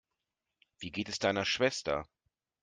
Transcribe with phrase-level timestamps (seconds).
[0.79, 2.07] Wie geht es deiner Schwester?